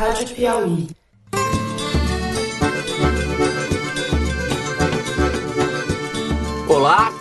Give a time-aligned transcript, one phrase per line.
[0.00, 0.88] Rádio Piauí.
[6.66, 7.12] Olá,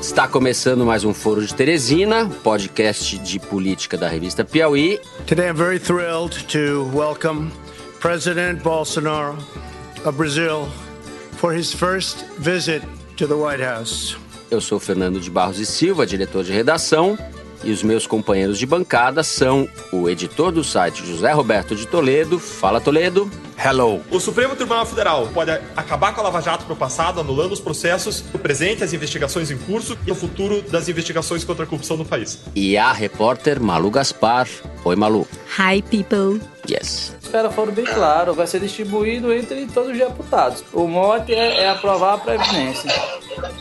[0.00, 4.98] está começando mais um Foro de Teresina, podcast de política da revista Piauí.
[5.28, 7.52] Today I'm very thrilled to welcome
[8.00, 9.36] President Bolsonaro
[10.04, 10.66] of Brazil
[11.36, 12.84] for his first visit
[13.16, 14.16] to the White House.
[14.50, 17.16] Eu sou Fernando de Barros e Silva, diretor de redação,
[17.64, 22.38] e os meus companheiros de bancada são o editor do site José Roberto de Toledo.
[22.38, 23.30] Fala, Toledo.
[23.56, 24.02] Hello.
[24.10, 27.60] O Supremo Tribunal Federal pode acabar com a Lava Jato para o passado, anulando os
[27.60, 31.96] processos, o presente, as investigações em curso e o futuro das investigações contra a corrupção
[31.96, 32.40] no país.
[32.54, 34.48] E a repórter Malu Gaspar.
[34.84, 35.26] Oi, Malu.
[35.58, 36.40] Hi, people.
[36.68, 37.14] Yes.
[37.22, 40.64] Os caras foram bem claros, vai ser distribuído entre todos os deputados.
[40.72, 42.90] O mote é, é aprovar a Previdência.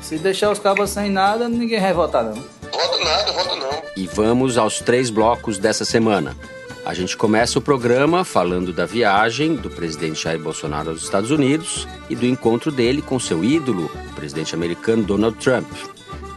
[0.01, 2.62] Se deixar os cabos sem nada, ninguém vai votar, não.
[2.73, 3.83] Voto nada, voto não.
[3.95, 6.35] E vamos aos três blocos dessa semana.
[6.83, 11.87] A gente começa o programa falando da viagem do presidente Jair Bolsonaro aos Estados Unidos
[12.09, 15.67] e do encontro dele com seu ídolo, o presidente americano Donald Trump.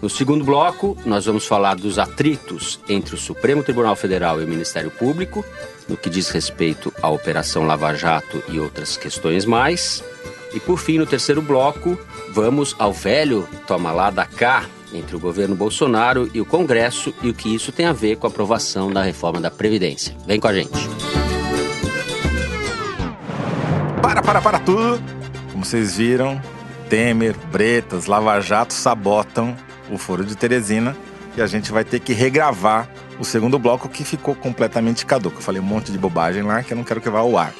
[0.02, 4.48] No segundo bloco, nós vamos falar dos atritos entre o Supremo Tribunal Federal e o
[4.48, 5.42] Ministério Público,
[5.88, 10.04] no que diz respeito à Operação Lava Jato e outras questões mais.
[10.52, 11.98] E por fim, no terceiro bloco,
[12.30, 17.28] vamos ao velho toma lá da cá entre o governo Bolsonaro e o Congresso e
[17.28, 20.14] o que isso tem a ver com a aprovação da reforma da Previdência.
[20.26, 20.72] Vem com a gente.
[24.02, 25.02] Para, para, para tudo.
[25.52, 26.40] Como vocês viram,
[26.88, 29.56] Temer, Bretas, Lava Jato sabotam
[29.90, 30.96] o Foro de Teresina
[31.36, 32.88] e a gente vai ter que regravar
[33.18, 35.38] o segundo bloco que ficou completamente caduco.
[35.38, 37.52] Eu falei um monte de bobagem lá que eu não quero que vá ao ar.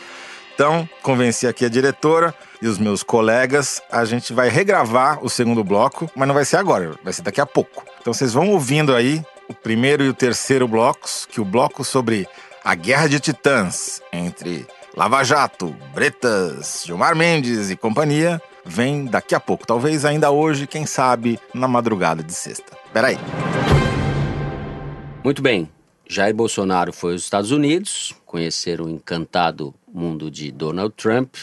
[0.57, 5.62] Então, convenci aqui a diretora e os meus colegas, a gente vai regravar o segundo
[5.62, 7.85] bloco, mas não vai ser agora, vai ser daqui a pouco.
[8.01, 12.27] Então vocês vão ouvindo aí o primeiro e o terceiro blocos, que o bloco sobre
[12.65, 19.41] a guerra de titãs entre Lava Jato, Bretas, Gilmar Mendes e companhia, vem daqui a
[19.41, 19.67] pouco.
[19.67, 22.75] Talvez ainda hoje, quem sabe, na madrugada de sexta.
[22.94, 23.19] Peraí.
[25.23, 25.75] Muito bem.
[26.09, 31.34] Jair Bolsonaro foi aos Estados Unidos conhecer o encantado mundo de Donald Trump.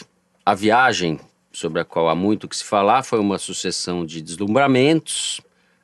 [0.45, 1.19] A viagem,
[1.51, 5.41] sobre a qual há muito que se falar, foi uma sucessão de deslumbramentos,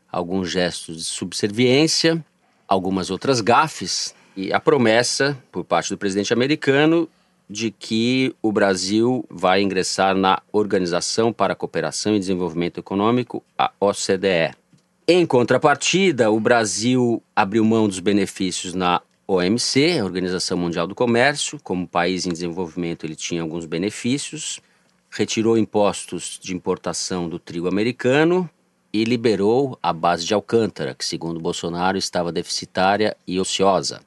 [0.09, 2.23] alguns gestos de subserviência,
[2.67, 7.09] algumas outras gafes e a promessa por parte do presidente americano
[7.49, 13.71] de que o Brasil vai ingressar na Organização para a Cooperação e Desenvolvimento Econômico, a
[13.77, 14.55] OCDE.
[15.11, 21.59] Em contrapartida, o Brasil abriu mão dos benefícios na OMC, Organização Mundial do Comércio.
[21.63, 24.59] Como país em desenvolvimento, ele tinha alguns benefícios,
[25.09, 28.47] retirou impostos de importação do trigo americano
[28.93, 34.01] e liberou a base de Alcântara, que, segundo Bolsonaro, estava deficitária e ociosa.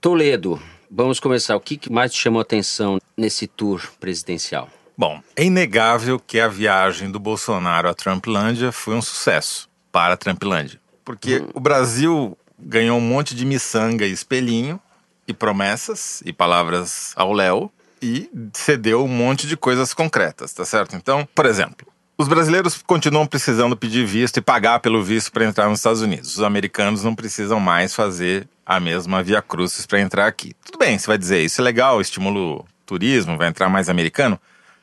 [0.00, 1.54] Toledo, vamos começar.
[1.54, 4.68] O que mais te chamou a atenção nesse tour presidencial?
[4.96, 10.16] Bom, é inegável que a viagem do Bolsonaro à Trumplândia foi um sucesso para a
[10.16, 10.80] Trumplândia.
[11.04, 11.48] Porque hum.
[11.54, 14.80] o Brasil ganhou um monte de miçanga e espelhinho,
[15.26, 20.96] e promessas, e palavras ao Léo, e cedeu um monte de coisas concretas, tá certo?
[20.96, 25.68] Então, por exemplo, os brasileiros continuam precisando pedir visto e pagar pelo visto para entrar
[25.68, 26.36] nos Estados Unidos.
[26.36, 30.52] Os americanos não precisam mais fazer a mesma via crucis para entrar aqui.
[30.64, 34.38] Tudo bem, você vai dizer, isso é legal, estimula o turismo, vai entrar mais americano?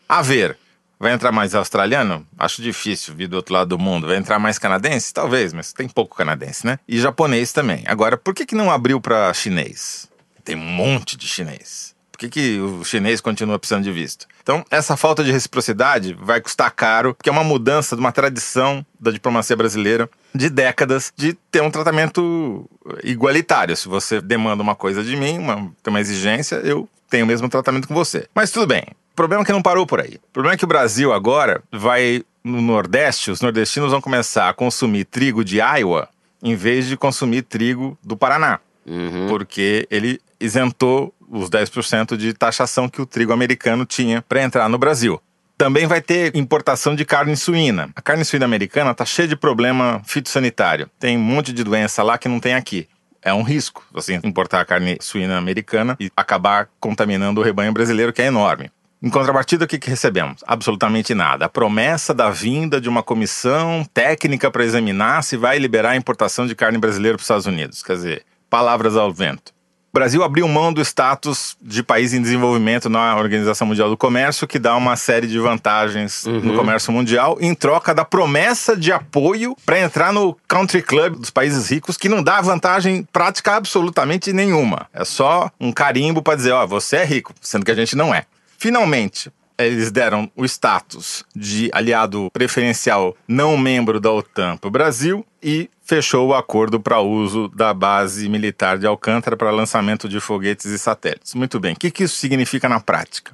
[0.07, 0.57] A ver,
[1.05, 2.25] Vai entrar mais australiano?
[2.35, 4.07] Acho difícil vir do outro lado do mundo.
[4.07, 5.13] Vai entrar mais canadense?
[5.13, 6.79] Talvez, mas tem pouco canadense, né?
[6.87, 7.83] E japonês também.
[7.85, 10.09] Agora, por que, que não abriu para chinês?
[10.43, 11.93] Tem um monte de chinês.
[12.11, 14.25] Por que, que o chinês continua precisando de visto?
[14.41, 18.83] Então, essa falta de reciprocidade vai custar caro, porque é uma mudança de uma tradição
[18.99, 22.67] da diplomacia brasileira de décadas de ter um tratamento
[23.03, 23.77] igualitário.
[23.77, 27.47] Se você demanda uma coisa de mim, uma, tem uma exigência, eu tenho o mesmo
[27.47, 28.27] tratamento com você.
[28.33, 28.85] Mas tudo bem.
[29.15, 30.15] O problema é que não parou por aí.
[30.15, 34.53] O problema é que o Brasil agora vai no Nordeste, os nordestinos vão começar a
[34.53, 36.09] consumir trigo de Iowa
[36.43, 38.59] em vez de consumir trigo do Paraná.
[38.85, 39.27] Uhum.
[39.29, 44.77] Porque ele isentou os 10% de taxação que o trigo americano tinha para entrar no
[44.77, 45.21] Brasil.
[45.57, 47.89] Também vai ter importação de carne suína.
[47.95, 50.89] A carne suína americana está cheia de problema fitossanitário.
[50.99, 52.85] Tem um monte de doença lá que não tem aqui.
[53.21, 58.11] É um risco você importar a carne suína americana e acabar contaminando o rebanho brasileiro,
[58.11, 58.69] que é enorme.
[59.05, 60.43] Em contrapartida, o que, que recebemos?
[60.47, 61.45] Absolutamente nada.
[61.45, 66.47] A promessa da vinda de uma comissão técnica para examinar se vai liberar a importação
[66.47, 67.83] de carne brasileira para os Estados Unidos.
[67.83, 69.53] Quer dizer, palavras ao vento.
[69.93, 74.57] Brasil abriu mão do status de país em desenvolvimento na Organização Mundial do Comércio, que
[74.57, 76.39] dá uma série de vantagens uhum.
[76.39, 81.29] no comércio mundial, em troca da promessa de apoio para entrar no country club dos
[81.29, 84.87] países ricos, que não dá vantagem prática absolutamente nenhuma.
[84.91, 87.95] É só um carimbo para dizer, ó, oh, você é rico, sendo que a gente
[87.95, 88.25] não é.
[88.57, 95.25] Finalmente, eles deram o status de aliado preferencial não membro da OTAN para o Brasil
[95.41, 100.65] e fechou o acordo para uso da base militar de Alcântara para lançamento de foguetes
[100.65, 101.33] e satélites.
[101.35, 103.31] Muito bem, o que, que isso significa na prática?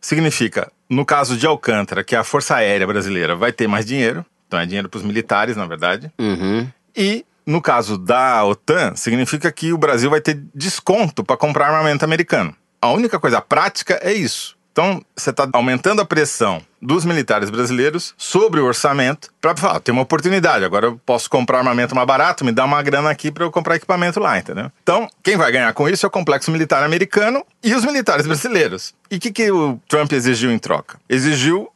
[0.00, 4.60] Significa, no caso de Alcântara, que a Força Aérea Brasileira vai ter mais dinheiro, então
[4.60, 6.68] é dinheiro para os militares, na verdade, uhum.
[6.94, 12.04] e no caso da OTAN, significa que o Brasil vai ter desconto para comprar armamento
[12.04, 12.54] americano.
[12.80, 14.56] A única coisa prática é isso.
[14.74, 19.92] Então, você está aumentando a pressão dos militares brasileiros sobre o orçamento para falar, tem
[19.92, 23.44] uma oportunidade, agora eu posso comprar armamento mais barato, me dá uma grana aqui para
[23.44, 24.72] eu comprar equipamento lá, entendeu?
[24.82, 28.92] Então, quem vai ganhar com isso é o complexo militar americano e os militares brasileiros.
[29.08, 30.98] E o que, que o Trump exigiu em troca?
[31.08, 31.70] Exigiu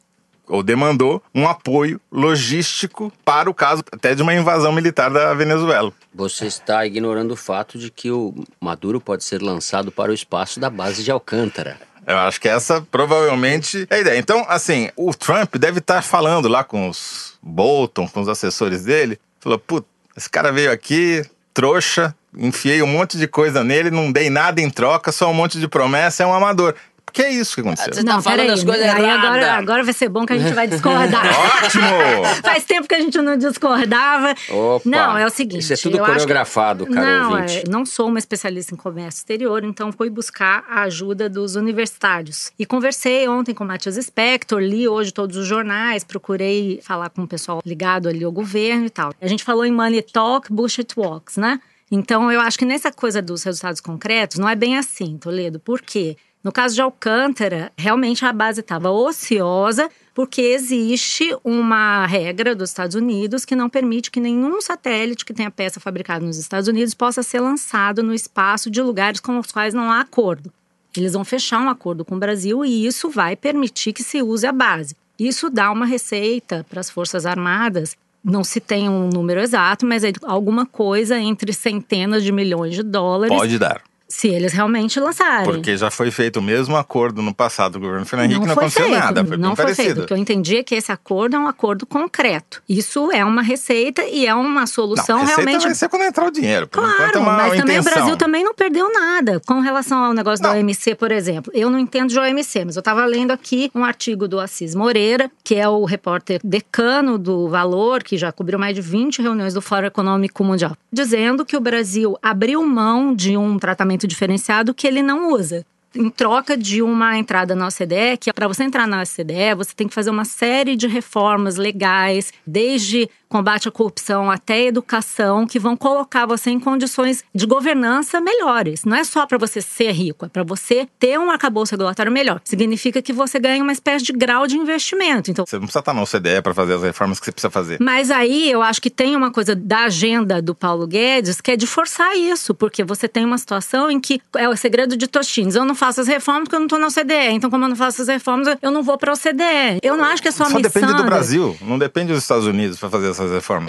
[0.45, 5.93] ou demandou um apoio logístico para o caso até de uma invasão militar da Venezuela.
[6.13, 10.59] Você está ignorando o fato de que o Maduro pode ser lançado para o espaço
[10.59, 11.77] da base de Alcântara.
[12.09, 14.17] Eu acho que essa provavelmente é a ideia.
[14.17, 19.19] Então, assim, o Trump deve estar falando lá com os Bolton, com os assessores dele.
[19.39, 19.85] Falou, putz,
[20.17, 21.23] esse cara veio aqui,
[21.53, 25.59] trouxa, enfiei um monte de coisa nele, não dei nada em troca, só um monte
[25.59, 26.73] de promessa, é um amador.
[27.11, 27.93] Que é isso que aconteceu?
[27.93, 30.53] Você tá não, falando as coisas aí agora, agora vai ser bom que a gente
[30.53, 31.23] vai discordar.
[31.63, 31.83] Ótimo!
[32.43, 34.33] Faz tempo que a gente não discordava.
[34.49, 35.61] Opa, não, é o seguinte.
[35.61, 37.57] Isso é tudo coreografado, que, cara não, ouvinte.
[37.59, 42.51] É, não sou uma especialista em comércio exterior, então fui buscar a ajuda dos universitários.
[42.57, 47.23] E conversei ontem com o Matheus Spector, li hoje todos os jornais, procurei falar com
[47.23, 49.13] o pessoal ligado ali ao governo e tal.
[49.21, 51.59] A gente falou em Money Talk, Bullshit Walks, né?
[51.91, 55.59] Então, eu acho que nessa coisa dos resultados concretos, não é bem assim, Toledo.
[55.59, 56.15] Por quê?
[56.43, 62.95] No caso de Alcântara, realmente a base estava ociosa, porque existe uma regra dos Estados
[62.95, 67.21] Unidos que não permite que nenhum satélite que tenha peça fabricada nos Estados Unidos possa
[67.23, 70.51] ser lançado no espaço de lugares com os quais não há acordo.
[70.95, 74.47] Eles vão fechar um acordo com o Brasil e isso vai permitir que se use
[74.47, 74.95] a base.
[75.19, 77.97] Isso dá uma receita para as Forças Armadas.
[78.23, 82.83] Não se tem um número exato, mas é alguma coisa entre centenas de milhões de
[82.83, 83.37] dólares.
[83.37, 83.88] Pode dar.
[84.09, 85.45] Se eles realmente lançarem.
[85.45, 88.53] Porque já foi feito o mesmo acordo no passado do governo Fernando Henrique, não, não
[88.53, 89.25] aconteceu feito, nada.
[89.25, 89.85] Foi não foi parecido.
[89.85, 90.03] feito.
[90.03, 92.61] O que eu entendi é que esse acordo é um acordo concreto.
[92.67, 95.63] Isso é uma receita e é uma solução não, realmente.
[95.63, 96.67] vai ser quando entrar o dinheiro.
[96.67, 97.59] Por claro, é mas intenção.
[97.59, 100.53] também o Brasil também não perdeu nada com relação ao negócio não.
[100.53, 101.51] da OMC, por exemplo.
[101.55, 105.29] Eu não entendo de OMC, mas eu estava lendo aqui um artigo do Assis Moreira,
[105.43, 109.61] que é o repórter decano do Valor, que já cobriu mais de 20 reuniões do
[109.61, 115.01] Fórum Econômico Mundial, dizendo que o Brasil abriu mão de um tratamento diferenciado que ele
[115.01, 115.65] não usa.
[115.95, 119.87] Em troca de uma entrada na OCDE, que para você entrar na OCDE, você tem
[119.87, 125.77] que fazer uma série de reformas legais, desde combate à corrupção até educação, que vão
[125.77, 128.83] colocar você em condições de governança melhores.
[128.83, 132.41] Não é só para você ser rico, é para você ter um arcabouço regulatório melhor.
[132.43, 135.29] Significa que você ganha uma espécie de grau de investimento.
[135.29, 137.77] Então, você não precisa estar na OCDE para fazer as reformas que você precisa fazer.
[137.79, 141.55] Mas aí eu acho que tem uma coisa da agenda do Paulo Guedes que é
[141.55, 145.55] de forçar isso, porque você tem uma situação em que é o segredo de Tostines.
[145.55, 147.35] Eu não faço as reformas porque eu não estou na OCDE.
[147.35, 149.79] Então, como eu não faço as reformas, eu não vou para a OCDE.
[149.83, 150.61] Eu não acho que é só, só missão.
[150.61, 153.07] depende do Brasil, não depende dos Estados Unidos para fazer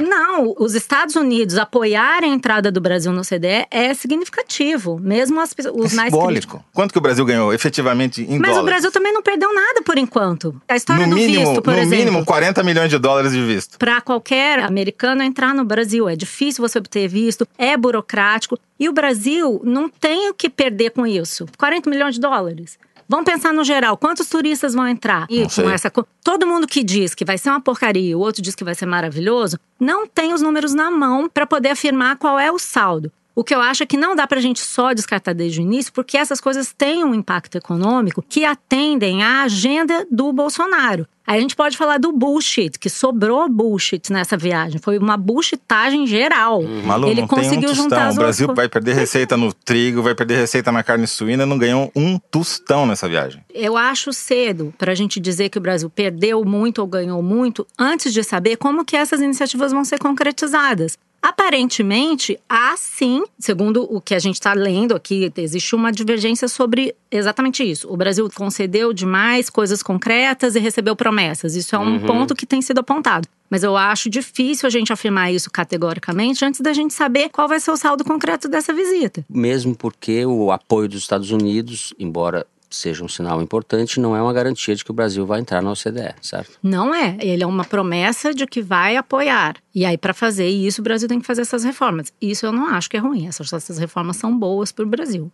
[0.02, 5.54] Não, os Estados Unidos apoiarem a entrada do Brasil no OCDE é significativo, mesmo as,
[5.74, 6.26] os é mais simbólico.
[6.28, 6.60] críticos.
[6.72, 8.58] Quanto que o Brasil ganhou efetivamente em Mas dólares?
[8.58, 10.60] o Brasil também não perdeu nada por enquanto.
[10.68, 12.04] A história no do mínimo, visto, por no exemplo.
[12.04, 13.78] mínimo 40 milhões de dólares de visto.
[13.78, 18.92] Para qualquer americano entrar no Brasil é difícil você obter visto, é burocrático e o
[18.92, 21.46] Brasil não tem o que perder com isso.
[21.58, 22.78] 40 milhões de dólares.
[23.10, 25.26] Vamos pensar no geral, quantos turistas vão entrar?
[25.28, 25.90] E com essa
[26.22, 28.86] todo mundo que diz que vai ser uma porcaria, o outro diz que vai ser
[28.86, 33.10] maravilhoso, não tem os números na mão para poder afirmar qual é o saldo.
[33.34, 35.92] O que eu acho é que não dá pra gente só descartar desde o início,
[35.92, 41.04] porque essas coisas têm um impacto econômico que atendem à agenda do Bolsonaro.
[41.30, 44.80] Aí a gente pode falar do bullshit, que sobrou bullshit nessa viagem.
[44.82, 46.60] Foi uma bullshitagem geral.
[46.60, 47.84] Malu, Ele um conseguiu tostão.
[47.84, 51.56] juntar O Brasil vai perder receita no trigo, vai perder receita na carne suína, não
[51.56, 53.44] ganhou um tostão nessa viagem.
[53.54, 57.64] Eu acho cedo para a gente dizer que o Brasil perdeu muito ou ganhou muito
[57.78, 60.98] antes de saber como que essas iniciativas vão ser concretizadas.
[61.22, 66.94] Aparentemente, há sim, segundo o que a gente está lendo aqui, existe uma divergência sobre
[67.10, 67.92] exatamente isso.
[67.92, 71.54] O Brasil concedeu demais coisas concretas e recebeu promessas.
[71.54, 72.06] Isso é um uhum.
[72.06, 73.28] ponto que tem sido apontado.
[73.50, 77.60] Mas eu acho difícil a gente afirmar isso categoricamente antes da gente saber qual vai
[77.60, 79.24] ser o saldo concreto dessa visita.
[79.28, 84.32] Mesmo porque o apoio dos Estados Unidos, embora seja um sinal importante, não é uma
[84.32, 86.58] garantia de que o Brasil vai entrar na OCDE, certo?
[86.62, 87.16] Não é.
[87.20, 89.56] Ele é uma promessa de que vai apoiar.
[89.74, 92.12] E aí, para fazer isso, o Brasil tem que fazer essas reformas.
[92.20, 93.26] Isso eu não acho que é ruim.
[93.26, 95.30] Essas, essas reformas são boas para o Brasil.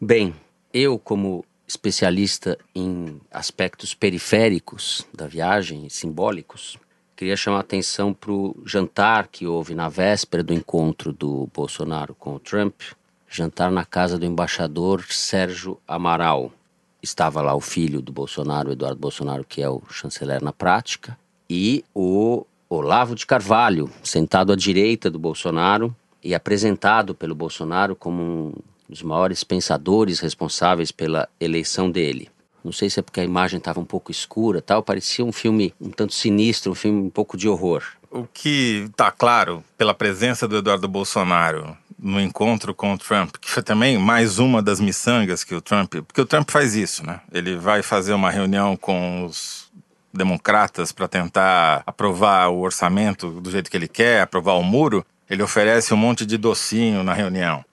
[0.00, 0.34] Bem,
[0.74, 6.76] eu, como especialista em aspectos periféricos da viagem, simbólicos,
[7.16, 12.14] queria chamar a atenção para o jantar que houve na véspera do encontro do Bolsonaro
[12.14, 12.74] com o Trump
[13.32, 16.52] jantar na casa do embaixador Sérgio Amaral.
[17.02, 21.18] Estava lá o filho do Bolsonaro, Eduardo Bolsonaro, que é o chanceler na prática,
[21.50, 28.22] e o Olavo de Carvalho, sentado à direita do Bolsonaro e apresentado pelo Bolsonaro como
[28.22, 28.52] um
[28.88, 32.30] dos maiores pensadores responsáveis pela eleição dele.
[32.62, 35.74] Não sei se é porque a imagem estava um pouco escura, tal, parecia um filme
[35.80, 37.82] um tanto sinistro, um filme um pouco de horror.
[38.14, 43.50] O que está claro pela presença do Eduardo Bolsonaro no encontro com o Trump, que
[43.50, 45.94] foi também mais uma das miçangas que o Trump.
[46.06, 47.20] Porque o Trump faz isso, né?
[47.32, 49.70] Ele vai fazer uma reunião com os
[50.12, 55.06] democratas para tentar aprovar o orçamento do jeito que ele quer, aprovar o muro.
[55.30, 57.64] Ele oferece um monte de docinho na reunião.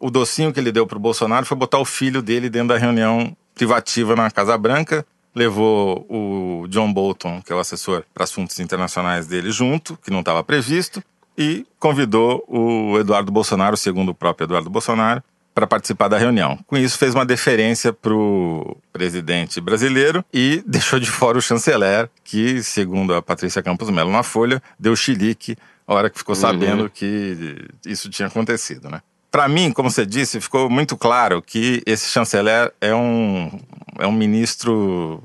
[0.00, 2.78] O docinho que ele deu para o Bolsonaro foi botar o filho dele dentro da
[2.78, 5.06] reunião privativa na Casa Branca.
[5.34, 10.20] Levou o John Bolton, que é o assessor para assuntos internacionais dele, junto, que não
[10.20, 11.02] estava previsto
[11.36, 15.22] e convidou o Eduardo Bolsonaro, segundo o próprio Eduardo Bolsonaro,
[15.54, 16.58] para participar da reunião.
[16.66, 22.10] Com isso, fez uma deferência para o presidente brasileiro e deixou de fora o chanceler,
[22.24, 26.84] que, segundo a Patrícia Campos Melo na Folha, deu chilique a hora que ficou sabendo
[26.84, 26.88] uhum.
[26.88, 29.00] que isso tinha acontecido, né?
[29.34, 33.50] Para mim, como você disse, ficou muito claro que esse chanceler é um,
[33.98, 35.20] é um ministro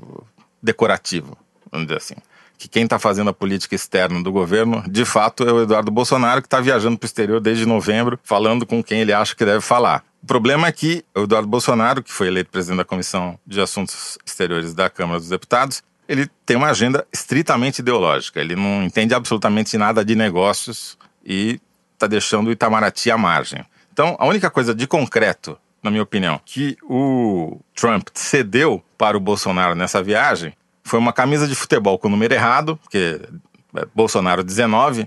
[0.60, 1.38] decorativo,
[1.70, 2.14] vamos dizer assim
[2.58, 6.42] que quem está fazendo a política externa do governo, de fato, é o Eduardo Bolsonaro,
[6.42, 9.60] que está viajando para o exterior desde novembro, falando com quem ele acha que deve
[9.60, 10.04] falar.
[10.22, 14.18] O problema é que o Eduardo Bolsonaro, que foi eleito presidente da Comissão de Assuntos
[14.26, 18.40] Exteriores da Câmara dos Deputados, ele tem uma agenda estritamente ideológica.
[18.40, 21.60] Ele não entende absolutamente nada de negócios e
[21.94, 23.64] está deixando o Itamaraty à margem.
[24.00, 29.20] Então, a única coisa de concreto, na minha opinião, que o Trump cedeu para o
[29.20, 33.20] Bolsonaro nessa viagem foi uma camisa de futebol com o número errado, porque
[33.76, 35.06] é Bolsonaro 19,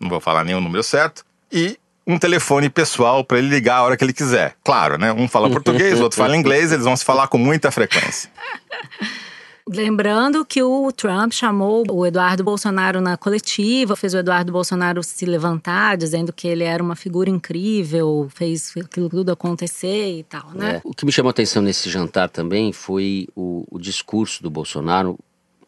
[0.00, 3.82] não vou falar nem o número certo, e um telefone pessoal para ele ligar a
[3.82, 4.56] hora que ele quiser.
[4.64, 5.12] Claro, né?
[5.12, 8.30] Um fala português, o outro fala inglês, eles vão se falar com muita frequência.
[9.66, 15.24] Lembrando que o Trump chamou o Eduardo Bolsonaro na coletiva, fez o Eduardo Bolsonaro se
[15.24, 20.76] levantar, dizendo que ele era uma figura incrível, fez aquilo tudo acontecer e tal, né?
[20.76, 20.80] É.
[20.84, 25.18] O que me chamou a atenção nesse jantar também foi o, o discurso do Bolsonaro,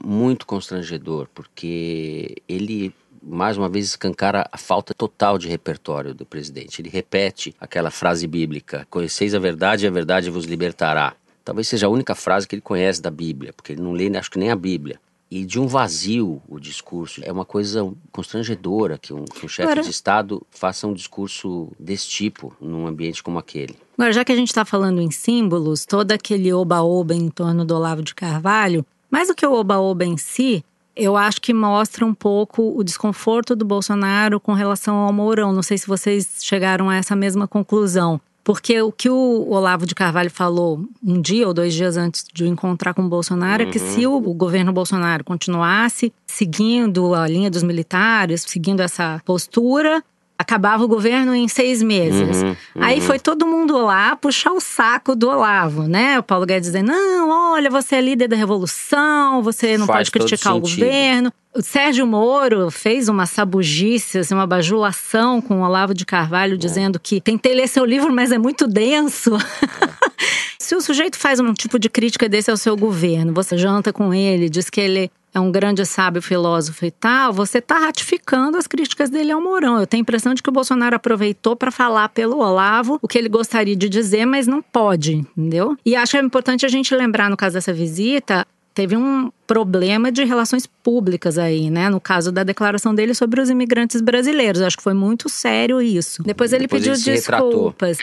[0.05, 6.83] muito constrangedor, porque ele mais uma vez escancara a falta total de repertório do presidente.
[6.83, 11.15] Ele repete aquela frase bíblica: Conheceis a verdade e a verdade vos libertará.
[11.47, 14.29] Talvez seja a única frase que ele conhece da Bíblia, porque ele não lê, acho
[14.29, 14.99] que nem a Bíblia.
[15.31, 17.21] E de um vazio o discurso.
[17.25, 19.83] É uma coisa constrangedora que um, que um chefe Agora...
[19.85, 23.77] de Estado faça um discurso desse tipo num ambiente como aquele.
[23.97, 27.77] Agora, já que a gente está falando em símbolos, todo aquele oba-oba em torno do
[27.77, 30.65] Olavo de Carvalho, mais do que o oba-oba em si,
[30.97, 35.53] eu acho que mostra um pouco o desconforto do Bolsonaro com relação ao Mourão.
[35.53, 38.21] Não sei se vocês chegaram a essa mesma conclusão.
[38.47, 42.47] Porque o que o Olavo de Carvalho falou um dia ou dois dias antes de
[42.47, 43.69] encontrar com o Bolsonaro uhum.
[43.69, 43.91] é que uhum.
[43.91, 50.01] se o, o governo Bolsonaro continuasse seguindo a linha dos militares, seguindo essa postura,
[50.47, 52.43] acabava o governo em seis meses.
[52.43, 52.83] Uhum, uhum.
[52.83, 56.19] Aí foi todo mundo lá puxar o saco do Olavo, né?
[56.21, 60.11] O Paulo Guedes dizendo: não, olha, você é líder da revolução, você não Faz pode
[60.13, 61.33] criticar o governo.
[61.53, 66.57] O Sérgio Moro fez uma sabugice, assim, uma bajulação com o Olavo de Carvalho, é.
[66.57, 69.33] dizendo que tentei ler seu livro, mas é muito denso.
[70.61, 74.13] Se o sujeito faz um tipo de crítica desse ao seu governo, você janta com
[74.13, 78.67] ele, diz que ele é um grande sábio filósofo e tal, você está ratificando as
[78.67, 79.79] críticas dele ao Mourão.
[79.79, 83.19] Eu tenho a impressão de que o Bolsonaro aproveitou para falar pelo Olavo o que
[83.19, 85.77] ele gostaria de dizer, mas não pode, entendeu?
[85.85, 90.11] E acho que é importante a gente lembrar, no caso dessa visita, teve um problema
[90.11, 91.91] de relações públicas aí, né?
[91.91, 94.63] No caso da declaração dele sobre os imigrantes brasileiros.
[94.63, 96.23] Acho que foi muito sério isso.
[96.23, 97.99] Depois ele Depois pediu ele desculpas.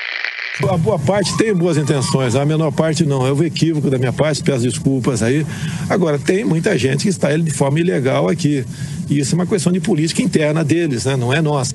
[0.61, 3.25] A boa parte tem boas intenções, a menor parte não.
[3.25, 5.45] É um equívoco da minha parte, peço desculpas aí.
[5.89, 8.63] Agora, tem muita gente que está de forma ilegal aqui.
[9.09, 11.15] E isso é uma questão de política interna deles, né?
[11.15, 11.73] Não é nossa.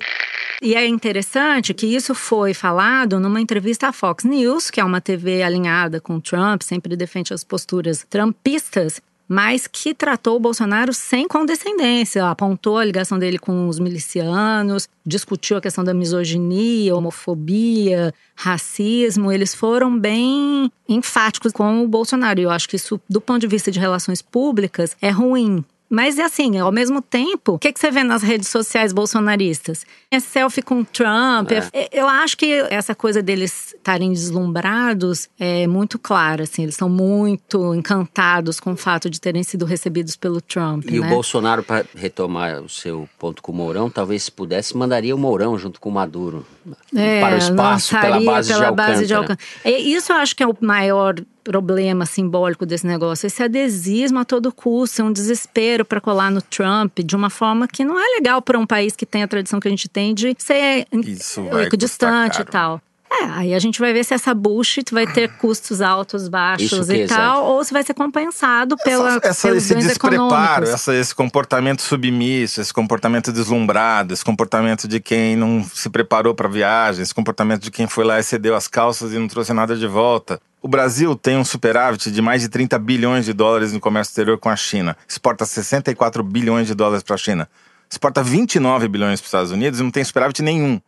[0.63, 5.01] E é interessante que isso foi falado numa entrevista à Fox News, que é uma
[5.01, 11.29] TV alinhada com Trump, sempre defende as posturas trumpistas mas que tratou o Bolsonaro sem
[11.29, 19.31] condescendência, apontou a ligação dele com os milicianos, discutiu a questão da misoginia, homofobia, racismo.
[19.31, 22.41] Eles foram bem enfáticos com o Bolsonaro.
[22.41, 25.63] E eu acho que isso, do ponto de vista de relações públicas, é ruim.
[25.91, 29.87] Mas é assim, ao mesmo tempo, o que, que você vê nas redes sociais bolsonaristas?
[30.11, 31.51] É selfie com Trump.
[31.51, 31.69] É.
[31.73, 36.43] É, eu acho que essa coisa deles estarem deslumbrados é muito clara.
[36.43, 40.85] Assim, eles estão muito encantados com o fato de terem sido recebidos pelo Trump.
[40.91, 41.07] E né?
[41.07, 45.19] o Bolsonaro, para retomar o seu ponto com o Mourão, talvez se pudesse, mandaria o
[45.19, 46.47] Mourão junto com o Maduro
[46.95, 49.39] é, para o espaço pela base pela de base de Alcântara.
[49.65, 49.79] Alcântara.
[49.81, 51.15] Isso eu acho que é o maior
[51.45, 53.27] problema simbólico desse negócio.
[53.27, 57.67] Esse adesismo a todo custo, é um desespero para colar no Trump de uma forma
[57.67, 60.15] que não é legal para um país que tem a tradição que a gente tem
[60.15, 62.81] de ser Isso custar e tal.
[63.11, 67.07] É, aí a gente vai ver se essa bullshit vai ter custos altos, baixos e
[67.07, 71.81] tal, ou se vai ser compensado pela, essa, essa, pelos esse despreparo, essa, esse comportamento
[71.81, 77.15] submisso, esse comportamento deslumbrado, esse comportamento de quem não se preparou para a viagem, esse
[77.15, 80.39] comportamento de quem foi lá e cedeu as calças e não trouxe nada de volta.
[80.61, 84.39] O Brasil tem um superávit de mais de 30 bilhões de dólares no comércio exterior
[84.39, 84.97] com a China.
[85.09, 87.49] Exporta 64 bilhões de dólares para a China.
[87.89, 90.81] Exporta 29 bilhões para os Estados Unidos e não tem superávit nenhum.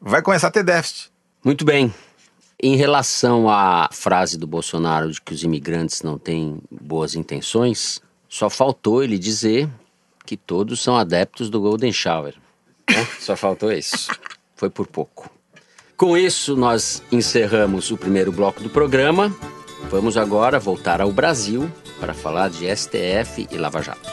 [0.00, 1.13] Vai começar a ter déficit.
[1.44, 1.92] Muito bem.
[2.62, 8.48] Em relação à frase do Bolsonaro de que os imigrantes não têm boas intenções, só
[8.48, 9.68] faltou ele dizer
[10.24, 12.34] que todos são adeptos do Golden Shower.
[12.88, 13.06] né?
[13.20, 14.10] Só faltou isso.
[14.56, 15.30] Foi por pouco.
[15.96, 19.30] Com isso, nós encerramos o primeiro bloco do programa.
[19.90, 21.70] Vamos agora voltar ao Brasil
[22.00, 24.10] para falar de STF e Lava Jato.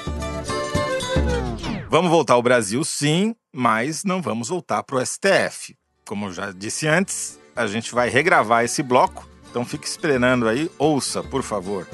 [1.89, 5.75] Vamos voltar ao Brasil, sim, mas não vamos voltar para o STF.
[6.05, 11.23] Como já disse antes, a gente vai regravar esse bloco, então fique esperando aí, ouça,
[11.23, 11.87] por favor.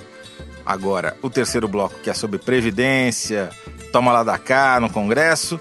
[0.66, 3.50] Agora, o terceiro bloco, que é sobre Previdência,
[3.92, 5.60] toma lá da cá no Congresso,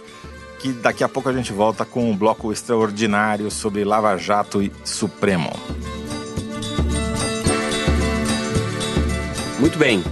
[0.58, 4.72] que daqui a pouco a gente volta com um bloco extraordinário sobre Lava Jato e
[4.84, 5.52] Supremo.
[9.58, 10.02] Muito bem.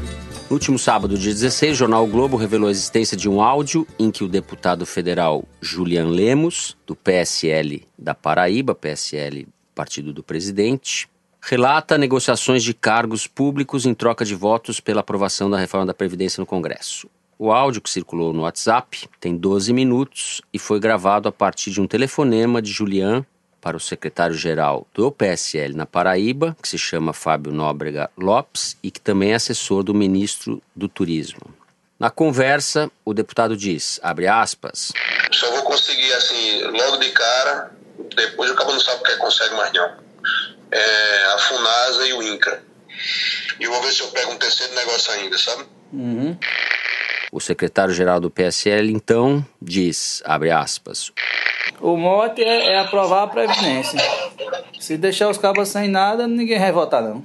[0.55, 3.85] No último sábado, dia 16, o jornal o Globo revelou a existência de um áudio
[3.99, 11.09] em que o deputado federal Julian Lemos, do PSL da Paraíba, PSL Partido do Presidente,
[11.41, 16.41] relata negociações de cargos públicos em troca de votos pela aprovação da reforma da Previdência
[16.41, 17.11] no Congresso.
[17.37, 21.81] O áudio que circulou no WhatsApp tem 12 minutos e foi gravado a partir de
[21.81, 23.27] um telefonema de Julian
[23.65, 29.01] para o secretário-geral do PSL na Paraíba, que se chama Fábio Nóbrega Lopes e que
[29.01, 31.41] também é assessor do ministro do Turismo.
[31.99, 34.93] Na conversa, o deputado diz, abre aspas,
[35.33, 37.71] Só vou conseguir, assim, logo de cara,
[38.15, 39.97] depois o cabo não sabe o que consegue mais não.
[40.71, 42.63] É, a Funasa e o INCRA.
[43.59, 45.65] E eu vou ver se eu pego um terceiro negócio ainda, sabe?
[45.91, 46.37] Uhum.
[47.35, 51.13] O secretário-geral do PSL então diz, abre aspas,
[51.81, 53.99] O mote é, é aprovar a Previdência.
[54.79, 57.25] Se deixar os cabos sem nada, ninguém vai votar, não.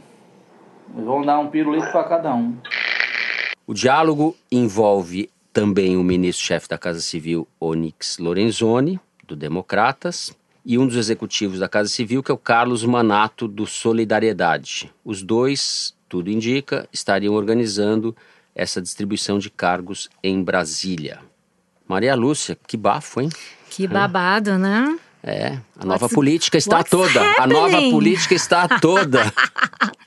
[0.95, 2.58] Vão dar um pirulito para cada um.
[3.67, 10.88] O diálogo envolve também o ministro-chefe da Casa Civil, Onyx Lorenzoni, do Democratas, e um
[10.88, 14.91] dos executivos da Casa Civil, que é o Carlos Manato, do Solidariedade.
[15.06, 18.15] Os dois, tudo indica, estariam organizando
[18.62, 21.19] essa distribuição de cargos em Brasília.
[21.88, 23.30] Maria Lúcia, que bafo, hein?
[23.69, 24.98] Que babado, né?
[25.24, 27.22] É, a nova What's- política está toda.
[27.38, 27.91] A nova happening?
[27.91, 29.22] política está toda.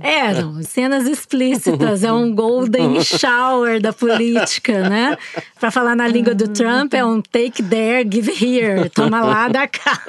[0.00, 5.16] É, não, cenas explícitas, é um golden shower da política, né?
[5.58, 9.68] Pra falar na língua do Trump, é um take there, give here, toma lá, dá
[9.68, 10.00] cá.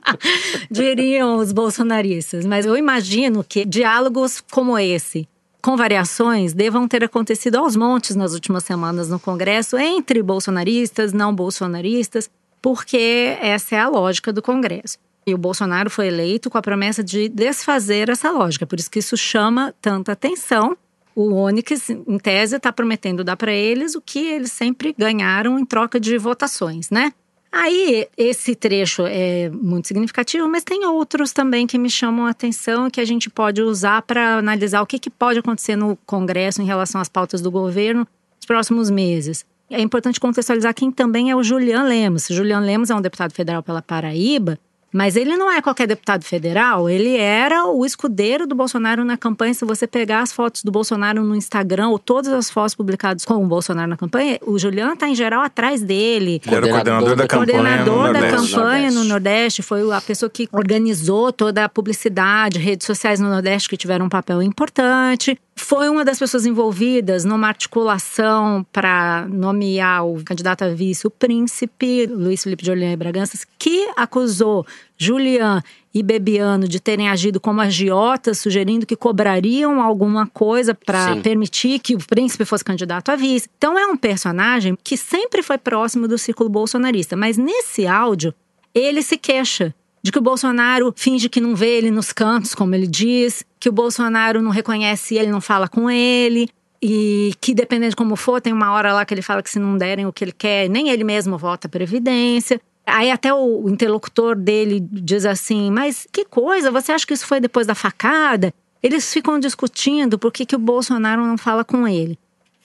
[0.70, 2.44] Diriam os bolsonaristas.
[2.44, 5.26] Mas eu imagino que diálogos como esse,
[5.62, 11.32] com variações, devam ter acontecido aos montes nas últimas semanas no Congresso, entre bolsonaristas, não
[11.32, 12.28] bolsonaristas,
[12.60, 14.98] porque essa é a lógica do Congresso.
[15.24, 18.98] E o Bolsonaro foi eleito com a promessa de desfazer essa lógica, por isso que
[18.98, 20.76] isso chama tanta atenção.
[21.14, 25.64] O Onyx, em tese, está prometendo dar para eles o que eles sempre ganharam em
[25.64, 27.12] troca de votações, né?
[27.52, 32.88] Aí, esse trecho é muito significativo, mas tem outros também que me chamam a atenção
[32.88, 36.64] que a gente pode usar para analisar o que, que pode acontecer no Congresso em
[36.64, 39.44] relação às pautas do governo nos próximos meses.
[39.68, 42.26] É importante contextualizar quem também é o Julian Lemos.
[42.30, 44.58] Julian Lemos é um deputado federal pela Paraíba
[44.92, 49.54] Mas ele não é qualquer deputado federal, ele era o escudeiro do Bolsonaro na campanha.
[49.54, 53.42] Se você pegar as fotos do Bolsonaro no Instagram, ou todas as fotos publicadas com
[53.42, 56.42] o Bolsonaro na campanha, o Juliano tá em geral atrás dele.
[56.46, 58.54] Ele era o coordenador da campanha coordenador no da Nordeste.
[58.54, 63.68] campanha no Nordeste, foi a pessoa que organizou toda a publicidade, redes sociais no Nordeste
[63.68, 65.38] que tiveram um papel importante.
[65.54, 72.06] Foi uma das pessoas envolvidas numa articulação para nomear o candidato a vice, o príncipe,
[72.06, 75.62] Luiz Felipe de Oliveira Braganças, que acusou Julian
[75.94, 81.94] e Bebiano de terem agido como agiotas, sugerindo que cobrariam alguma coisa para permitir que
[81.94, 83.48] o príncipe fosse candidato a vice.
[83.58, 88.34] Então é um personagem que sempre foi próximo do círculo bolsonarista, mas nesse áudio
[88.74, 92.74] ele se queixa de que o Bolsonaro finge que não vê ele nos cantos, como
[92.74, 96.48] ele diz, que o Bolsonaro não reconhece ele, não fala com ele.
[96.84, 99.60] E que, dependendo de como for, tem uma hora lá que ele fala que se
[99.60, 102.60] não derem o que ele quer, nem ele mesmo vota a Previdência.
[102.84, 107.38] Aí até o interlocutor dele diz assim: Mas que coisa, você acha que isso foi
[107.38, 108.52] depois da facada?
[108.82, 112.18] Eles ficam discutindo por que, que o Bolsonaro não fala com ele.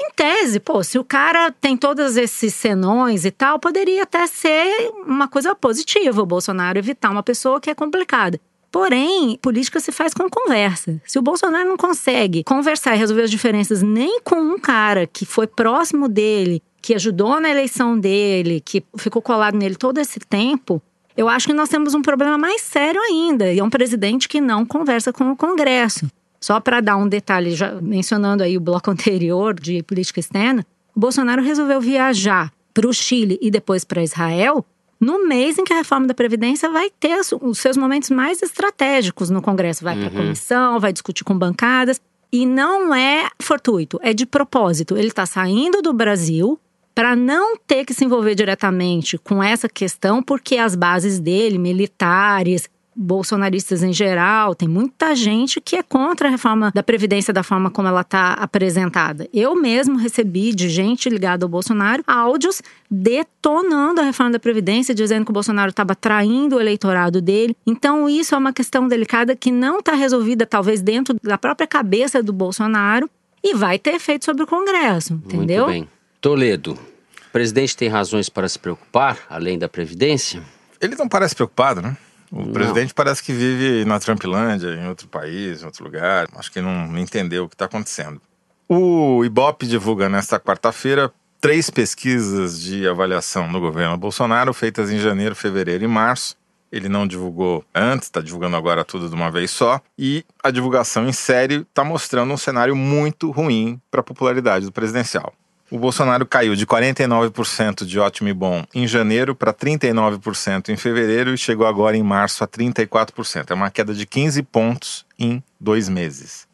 [0.07, 4.91] Em tese, pô, se o cara tem todos esses senões e tal, poderia até ser
[5.05, 8.39] uma coisa positiva o Bolsonaro evitar uma pessoa que é complicada.
[8.71, 11.01] Porém, política se faz com conversa.
[11.05, 15.25] Se o Bolsonaro não consegue conversar e resolver as diferenças nem com um cara que
[15.25, 20.81] foi próximo dele, que ajudou na eleição dele, que ficou colado nele todo esse tempo,
[21.15, 23.51] eu acho que nós temos um problema mais sério ainda.
[23.51, 26.07] E é um presidente que não conversa com o Congresso.
[26.39, 30.99] Só para dar um detalhe, já mencionando aí o bloco anterior de política externa, o
[30.99, 34.65] Bolsonaro resolveu viajar para o Chile e depois para Israel
[34.99, 39.29] no mês em que a reforma da Previdência vai ter os seus momentos mais estratégicos
[39.29, 39.83] no Congresso.
[39.83, 42.01] Vai para a comissão, vai discutir com bancadas.
[42.31, 44.97] E não é fortuito, é de propósito.
[44.97, 46.59] Ele está saindo do Brasil
[46.93, 52.67] para não ter que se envolver diretamente com essa questão, porque as bases dele, militares,
[52.97, 57.69] bolsonaristas em geral, tem muita gente que é contra a reforma da Previdência da forma
[57.69, 59.29] como ela está apresentada.
[59.31, 65.25] Eu mesmo recebi de gente ligada ao Bolsonaro áudios detonando a reforma da Previdência, dizendo
[65.25, 67.55] que o Bolsonaro estava traindo o eleitorado dele.
[67.65, 72.23] Então, isso é uma questão delicada que não está resolvida, talvez, dentro da própria cabeça
[72.23, 73.09] do Bolsonaro
[73.43, 75.65] e vai ter efeito sobre o Congresso, entendeu?
[75.65, 75.89] Muito bem.
[76.19, 80.41] Toledo, o presidente tem razões para se preocupar, além da Previdência?
[80.81, 81.95] Ele não parece preocupado, né?
[82.31, 82.51] O Não.
[82.53, 86.27] presidente parece que vive na Trumpilândia, em outro país, em outro lugar.
[86.35, 88.21] Acho que não, não entendeu o que está acontecendo.
[88.67, 95.35] O Ibope divulga nesta quarta-feira três pesquisas de avaliação no governo Bolsonaro, feitas em janeiro,
[95.35, 96.35] fevereiro e março.
[96.69, 99.79] Ele não divulgou antes, está divulgando agora tudo de uma vez só.
[99.97, 104.71] E a divulgação em série está mostrando um cenário muito ruim para a popularidade do
[104.71, 105.33] presidencial.
[105.69, 111.33] O Bolsonaro caiu de 49% de ótimo e bom em janeiro para 39% em fevereiro
[111.33, 113.51] e chegou agora em março a 34%.
[113.51, 116.47] É uma queda de 15 pontos em dois meses.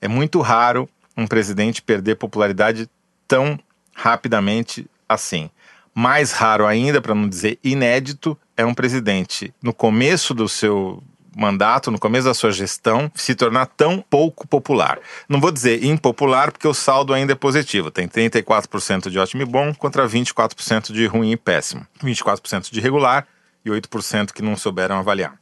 [0.00, 2.88] É muito raro um presidente perder popularidade
[3.26, 3.58] tão
[3.94, 5.50] rapidamente assim.
[5.92, 11.02] Mais raro ainda, para não dizer inédito, é um presidente no começo do seu
[11.36, 14.98] mandato, no começo da sua gestão, se tornar tão pouco popular.
[15.28, 17.90] Não vou dizer impopular, porque o saldo ainda é positivo.
[17.90, 21.86] Tem 34% de ótimo e bom contra 24% de ruim e péssimo.
[22.02, 23.26] 24% de regular
[23.64, 25.34] e 8% que não souberam avaliar.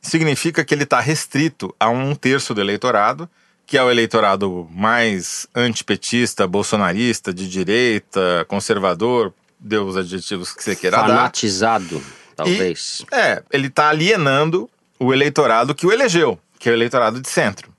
[0.00, 3.28] Significa que ele está restrito a um terço do eleitorado,
[3.66, 10.76] que é o eleitorado mais antipetista, bolsonarista, de direita, conservador, dê os adjetivos que você
[10.76, 11.06] queira dar.
[11.06, 12.02] Fanatizado,
[12.36, 13.04] talvez.
[13.10, 14.68] É, ele está alienando
[15.04, 17.74] o eleitorado que o elegeu, que é o eleitorado de centro.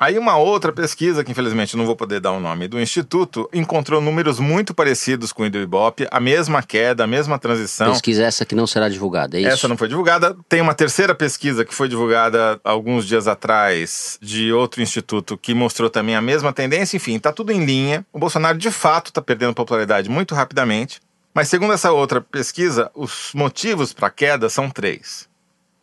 [0.00, 4.00] Aí uma outra pesquisa, que infelizmente não vou poder dar o nome do instituto, encontrou
[4.00, 7.90] números muito parecidos com o do Ibope, a mesma queda, a mesma transição.
[7.90, 9.50] Pesquisa essa que não será divulgada, é isso?
[9.50, 10.36] Essa não foi divulgada.
[10.48, 15.90] Tem uma terceira pesquisa que foi divulgada alguns dias atrás de outro instituto que mostrou
[15.90, 16.96] também a mesma tendência.
[16.96, 18.06] Enfim, está tudo em linha.
[18.12, 21.00] O Bolsonaro de fato está perdendo popularidade muito rapidamente.
[21.34, 25.28] Mas segundo essa outra pesquisa, os motivos para a queda são três.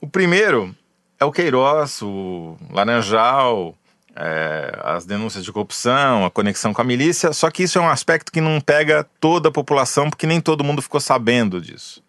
[0.01, 0.75] O primeiro
[1.19, 3.75] é o Queiroz, o Laranjal,
[4.15, 7.33] é, as denúncias de corrupção, a conexão com a milícia.
[7.33, 10.63] Só que isso é um aspecto que não pega toda a população, porque nem todo
[10.63, 12.03] mundo ficou sabendo disso.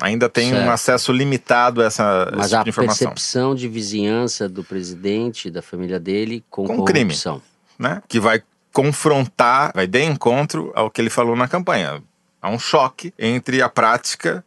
[0.00, 0.66] Ainda tem Certo.
[0.66, 3.06] um acesso limitado a essa esse Mas tipo a de informação.
[3.08, 7.06] percepção de vizinhança do presidente, da família dele, com, Com crime.
[7.14, 7.40] corrupção.
[7.78, 8.02] né?
[8.06, 12.02] Que vai confrontar, vai de encontro ao que ele falou na campanha.
[12.42, 14.44] Há um choque entre a prática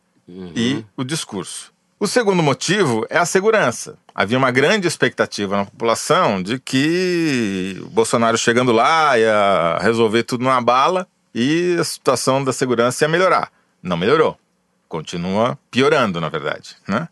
[0.56, 1.74] e o discurso.
[2.00, 3.98] O segundo motivo é a segurança.
[4.16, 10.46] Havia uma grande expectativa na população de que o Bolsonaro chegando lá ia resolver tudo
[10.46, 13.52] numa bala e a situação da segurança ia melhorar.
[13.84, 14.38] Não melhorou.
[14.88, 17.10] Continua piorando, na verdade, né?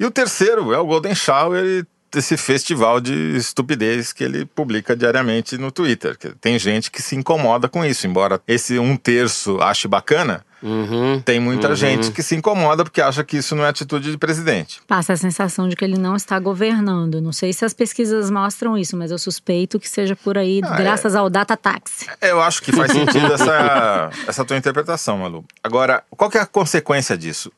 [0.00, 5.56] E o terceiro é o Golden Shower, esse festival de estupidez que ele publica diariamente
[5.56, 6.16] no Twitter.
[6.40, 10.44] Tem gente que se incomoda com isso, embora esse um terço ache bacana.
[10.64, 11.74] Uhum, tem muita uhum.
[11.76, 14.80] gente que se incomoda porque acha que isso não é atitude de presidente.
[14.88, 17.20] Passa a sensação de que ele não está governando.
[17.20, 20.74] Não sei se as pesquisas mostram isso, mas eu suspeito que seja por aí, ah,
[20.74, 21.18] graças é.
[21.18, 22.06] ao data tax.
[22.18, 25.44] Eu acho que faz sentido essa, essa tua interpretação, Malu.
[25.62, 27.52] Agora, qual que é a consequência disso?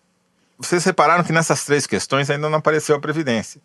[0.59, 3.61] Vocês repararam que nessas três questões ainda não apareceu a Previdência.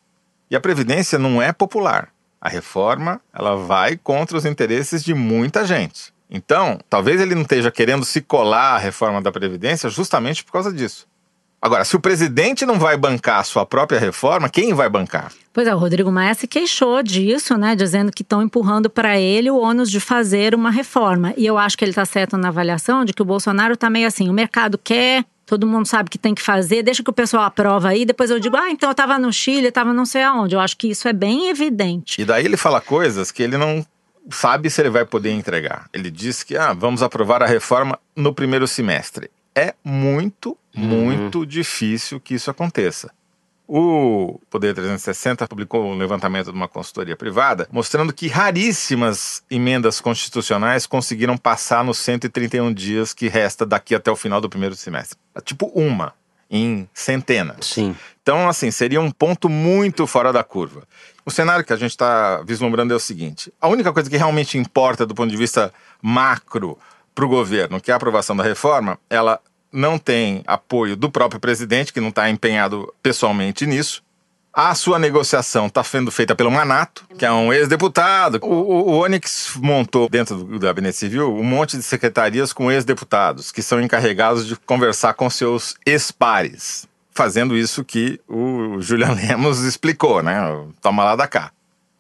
[0.51, 2.09] E a Previdência não é popular.
[2.39, 6.13] A reforma, ela vai contra os interesses de muita gente.
[6.31, 10.71] Então, talvez ele não esteja querendo se colar à reforma da Previdência justamente por causa
[10.71, 11.05] disso.
[11.61, 15.31] Agora, se o presidente não vai bancar a sua própria reforma, quem vai bancar?
[15.53, 17.75] Pois é, o Rodrigo Maia se queixou disso, né?
[17.75, 21.35] Dizendo que estão empurrando para ele o ônus de fazer uma reforma.
[21.37, 24.07] E eu acho que ele está certo na avaliação de que o Bolsonaro está meio
[24.07, 27.43] assim: o mercado quer, todo mundo sabe que tem que fazer, deixa que o pessoal
[27.43, 30.55] aprova aí, depois eu digo, ah, então eu estava no Chile, estava não sei aonde.
[30.55, 32.21] Eu acho que isso é bem evidente.
[32.21, 33.85] E daí ele fala coisas que ele não
[34.29, 35.89] sabe se ele vai poder entregar.
[35.93, 39.29] Ele diz que, ah, vamos aprovar a reforma no primeiro semestre.
[39.55, 40.83] É muito, uhum.
[40.83, 43.11] muito difícil que isso aconteça.
[43.73, 50.85] O Poder 360 publicou um levantamento de uma consultoria privada mostrando que raríssimas emendas constitucionais
[50.85, 55.17] conseguiram passar nos 131 dias que resta daqui até o final do primeiro semestre.
[55.45, 56.13] Tipo uma
[56.49, 57.65] em centenas.
[57.67, 57.95] Sim.
[58.21, 60.83] Então, assim, seria um ponto muito fora da curva.
[61.25, 64.57] O cenário que a gente está vislumbrando é o seguinte: a única coisa que realmente
[64.57, 66.77] importa do ponto de vista macro
[67.15, 69.39] para o governo, que é a aprovação da reforma, ela
[69.71, 74.03] não tem apoio do próprio presidente, que não está empenhado pessoalmente nisso.
[74.53, 78.37] A sua negociação está sendo feita pelo Manato, que é um ex-deputado.
[78.41, 83.49] O, o, o Onyx montou dentro do gabinete civil um monte de secretarias com ex-deputados,
[83.49, 90.21] que são encarregados de conversar com seus ex-pares, fazendo isso que o Julian Lemos explicou,
[90.23, 90.37] né?
[90.81, 91.51] Toma lá da cá.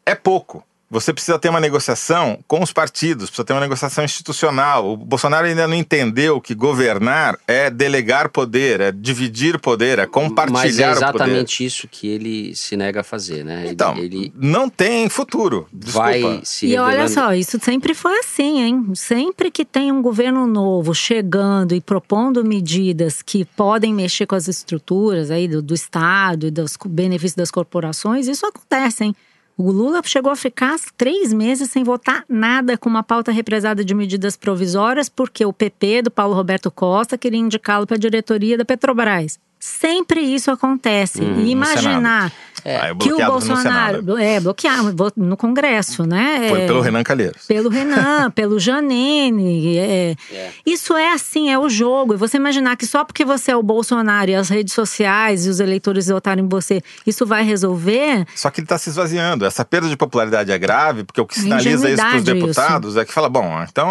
[0.05, 0.63] É pouco.
[0.91, 4.91] Você precisa ter uma negociação com os partidos, precisa ter uma negociação institucional.
[4.91, 10.59] O Bolsonaro ainda não entendeu que governar é delegar poder, é dividir poder, é compartilhar
[10.59, 11.65] Mas é exatamente poder.
[11.65, 13.67] isso que ele se nega a fazer, né?
[13.67, 15.65] Então, ele, não tem futuro.
[15.71, 16.09] Desculpa.
[16.09, 18.91] Vai se e olha só, isso sempre foi assim, hein?
[18.93, 24.49] Sempre que tem um governo novo chegando e propondo medidas que podem mexer com as
[24.49, 29.15] estruturas aí do, do Estado e dos benefícios das corporações, isso acontece, hein?
[29.63, 33.93] O Lula chegou a ficar três meses sem votar nada com uma pauta represada de
[33.93, 38.65] medidas provisórias, porque o PP do Paulo Roberto Costa queria indicá-lo para a diretoria da
[38.65, 39.39] Petrobras.
[39.59, 41.21] Sempre isso acontece.
[41.21, 42.93] Hum, e imaginar é.
[42.95, 46.47] que o Bolsonaro é bloqueado no Congresso, né?
[46.49, 47.45] Foi é, pelo Renan Calheiros.
[47.45, 49.77] Pelo Renan, pelo Janine.
[49.77, 50.15] É.
[50.31, 50.51] é.
[50.65, 52.13] Isso é assim, é o jogo.
[52.13, 55.49] E você imaginar que só porque você é o Bolsonaro e as redes sociais e
[55.49, 58.25] os eleitores votaram em você, isso vai resolver?
[58.35, 59.45] Só que ele está se esvaziando.
[59.45, 62.99] Essa perda de popularidade é grave, porque o que sinaliza isso para os deputados isso.
[62.99, 63.87] é que fala: bom, então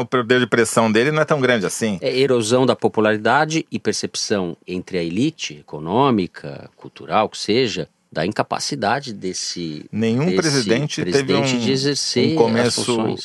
[0.00, 1.98] o poder de pressão dele não é tão grande assim.
[2.00, 9.12] É erosão da popularidade e percepção entre a elite econômica, cultural, que seja, da incapacidade
[9.12, 13.16] desse nenhum desse presidente, presidente teve um, de exercer um começo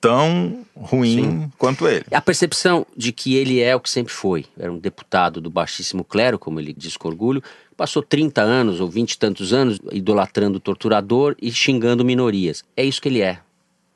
[0.00, 1.52] tão ruim Sim.
[1.56, 2.04] quanto ele.
[2.10, 6.04] A percepção de que ele é o que sempre foi, era um deputado do baixíssimo
[6.04, 7.42] clero, como ele diz com orgulho,
[7.74, 12.62] passou 30 anos ou 20 e tantos anos idolatrando o torturador e xingando minorias.
[12.76, 13.38] É isso que ele é.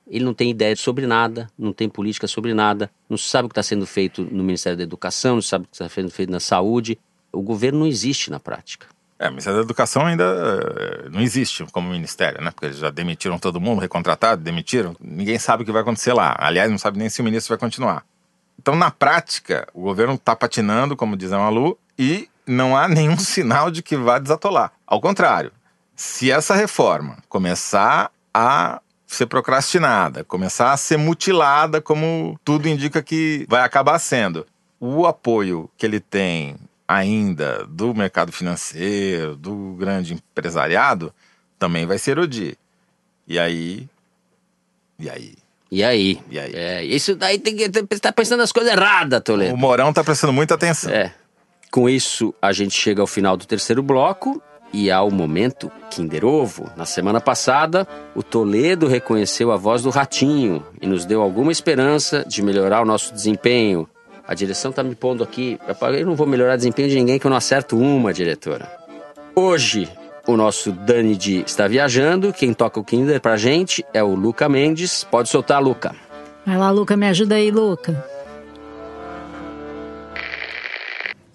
[0.06, 3.52] Ele não tem ideia sobre nada, não tem política sobre nada, não sabe o que
[3.52, 6.40] está sendo feito no Ministério da Educação, não sabe o que está sendo feito na
[6.40, 6.98] saúde.
[7.30, 8.86] O governo não existe na prática.
[9.18, 12.52] É, o Ministério da Educação ainda eh, não existe como ministério, né?
[12.52, 14.94] Porque eles já demitiram todo mundo, recontratado, demitiram.
[15.00, 16.36] Ninguém sabe o que vai acontecer lá.
[16.38, 18.04] Aliás, não sabe nem se o ministro vai continuar.
[18.60, 23.18] Então, na prática, o governo está patinando, como diz a Malu, e não há nenhum
[23.18, 24.72] sinal de que vá desatolar.
[24.86, 25.50] Ao contrário,
[25.96, 33.46] se essa reforma começar a ser procrastinada, começar a ser mutilada, como tudo indica que
[33.48, 34.46] vai acabar sendo.
[34.78, 36.54] O apoio que ele tem
[36.88, 41.12] ainda do mercado financeiro, do grande empresariado,
[41.58, 42.56] também vai ser erodir.
[43.26, 43.86] E aí.
[44.98, 45.34] E aí?
[45.70, 46.18] E aí?
[46.30, 46.52] E aí?
[46.54, 49.54] É, isso daí tem que estar tá pensando as coisas erradas, Toledo.
[49.54, 50.90] O Morão tá prestando muita atenção.
[50.90, 51.12] É.
[51.70, 56.70] Com isso, a gente chega ao final do terceiro bloco e ao momento Kinder Ovo.
[56.74, 62.24] Na semana passada, o Toledo reconheceu a voz do Ratinho e nos deu alguma esperança
[62.26, 63.86] de melhorar o nosso desempenho.
[64.28, 65.58] A direção tá me pondo aqui.
[65.98, 68.70] Eu não vou melhorar o desempenho de ninguém que eu não acerto uma, diretora.
[69.34, 69.88] Hoje,
[70.26, 72.32] o nosso Dani de está viajando.
[72.32, 75.02] Quem toca o Kinder pra gente é o Luca Mendes.
[75.02, 75.96] Pode soltar, Luca.
[76.44, 78.04] Vai lá, Luca, me ajuda aí, Luca.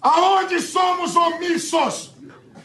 [0.00, 2.14] Aonde somos omissos?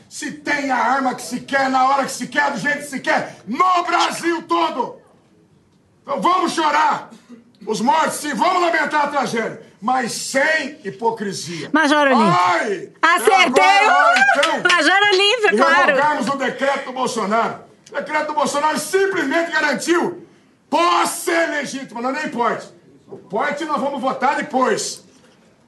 [0.10, 2.88] se tem a arma que se quer, na hora que se quer, do jeito que
[2.88, 4.98] se quer, no Brasil todo.
[6.02, 7.12] Então vamos chorar.
[7.66, 11.70] Os mortos, sim, vamos lamentar a tragédia, mas sem hipocrisia.
[11.72, 12.40] Major Olímpio.
[12.40, 12.90] Ai!
[13.02, 13.64] Acertei!
[13.64, 15.86] Agora então, Major Olímpio, claro.
[15.88, 17.60] revogarmos o decreto do Bolsonaro.
[17.90, 20.28] O decreto do Bolsonaro simplesmente garantiu
[20.70, 22.68] posse legítima, não é nem porte.
[23.08, 25.04] O porte nós vamos votar depois.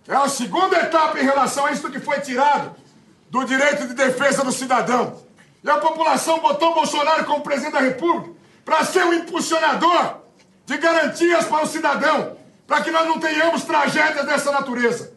[0.08, 2.76] É a segunda etapa em relação a isso que foi tirado
[3.30, 5.22] do direito de defesa do cidadão.
[5.64, 8.32] E a população botou Bolsonaro como presidente da República
[8.66, 10.18] para ser um impulsionador
[10.66, 12.38] de garantias para o cidadão,
[12.72, 15.12] para que nós não tenhamos tragédias dessa natureza.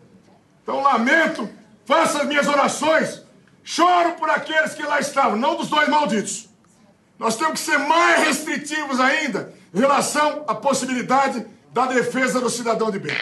[0.61, 1.49] Então lamento,
[1.87, 3.23] faço as minhas orações,
[3.63, 6.49] choro por aqueles que lá estavam, não dos dois malditos.
[7.17, 12.91] Nós temos que ser mais restritivos ainda em relação à possibilidade da defesa do cidadão
[12.91, 13.17] de bem.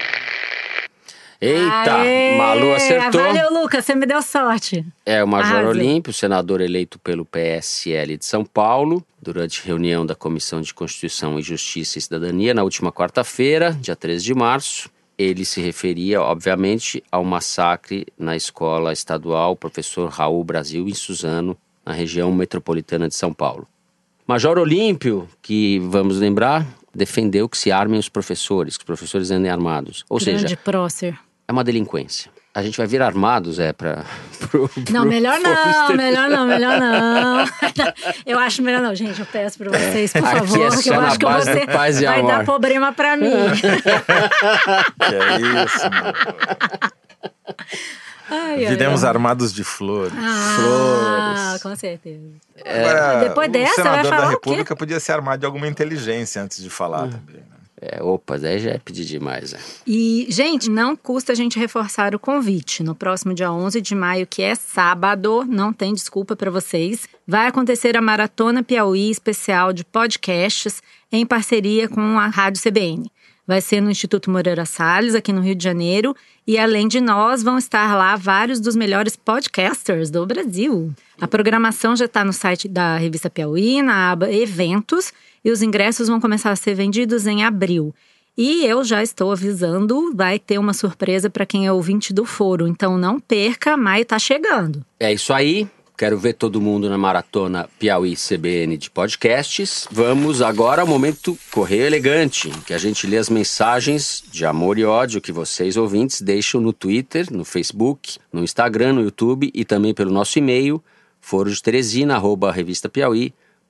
[1.45, 2.37] Eita, Aê!
[2.39, 3.21] Malu acertou.
[3.21, 4.87] Valeu, Lucas, você me deu sorte.
[5.05, 5.71] É o Major Arrasou.
[5.71, 11.43] Olímpio, senador eleito pelo PSL de São Paulo, durante reunião da Comissão de Constituição e
[11.43, 14.89] Justiça e Cidadania na última quarta-feira, dia 13 de março.
[15.19, 21.93] Ele se referia, obviamente, ao massacre na escola estadual Professor Raul Brasil, em Suzano, na
[21.93, 23.67] região metropolitana de São Paulo.
[24.29, 29.51] Major Olímpio, que vamos lembrar, defendeu que se armem os professores, que os professores andem
[29.51, 30.05] armados.
[30.09, 31.19] Ou Grande seja, prócer.
[31.53, 32.31] É uma delinquência.
[32.55, 34.05] A gente vai vir armados, é, para.
[34.91, 37.47] Não, melhor não, melhor não, melhor não.
[38.27, 39.19] Eu acho melhor não, gente.
[39.21, 41.67] Eu peço pra vocês, por Aqui favor, é que eu acho que você
[42.05, 42.31] vai amor.
[42.31, 43.31] dar problema pra mim.
[44.99, 46.15] Que é isso, mano.
[48.31, 49.11] Ai, Viremos ai.
[49.11, 50.13] armados de flores.
[50.19, 52.23] Ah, com certeza.
[52.65, 54.51] Agora, Depois o dessa, vai senador falar da o quê?
[54.51, 57.43] República podia se armar de alguma inteligência antes de falar também.
[57.83, 57.89] Né?
[57.91, 59.53] É, opa, daí já é pedir demais.
[59.53, 59.59] É.
[59.87, 62.83] E, gente, não custa a gente reforçar o convite.
[62.83, 67.49] No próximo dia 11 de maio, que é sábado, não tem desculpa para vocês, vai
[67.49, 73.11] acontecer a Maratona Piauí especial de podcasts em parceria com a Rádio CBN.
[73.45, 76.15] Vai ser no Instituto Moreira Salles, aqui no Rio de Janeiro.
[76.47, 80.93] E além de nós, vão estar lá vários dos melhores podcasters do Brasil.
[81.21, 85.13] A programação já está no site da revista Piauí, na aba Eventos,
[85.45, 87.95] e os ingressos vão começar a ser vendidos em abril.
[88.37, 92.67] E eu já estou avisando, vai ter uma surpresa para quem é ouvinte do foro.
[92.67, 94.85] Então não perca, maio tá chegando.
[94.99, 95.69] É isso aí.
[95.99, 99.87] Quero ver todo mundo na maratona Piauí CBN de podcasts.
[99.91, 104.85] Vamos agora ao momento Correio Elegante, que a gente lê as mensagens de amor e
[104.85, 109.93] ódio que vocês ouvintes deixam no Twitter, no Facebook, no Instagram, no YouTube e também
[109.93, 110.83] pelo nosso e-mail,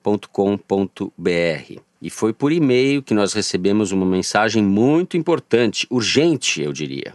[0.02, 1.80] forodeteresina@revistapiauí.com.br.
[2.00, 7.14] E foi por e-mail que nós recebemos uma mensagem muito importante, urgente, eu diria.